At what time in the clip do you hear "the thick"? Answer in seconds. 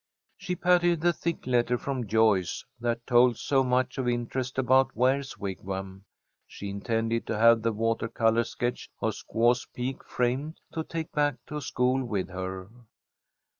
1.01-1.45